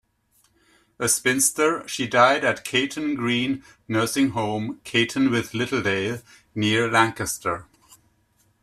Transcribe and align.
A 0.97 1.07
spinster, 1.07 1.87
she 1.87 2.07
died 2.07 2.43
at 2.43 2.63
Caton 2.65 3.13
Green 3.13 3.63
Nursing 3.87 4.31
Home, 4.31 4.81
Caton-with-Littledale, 4.83 6.23
near 6.55 6.89
Lancaster. 6.91 7.67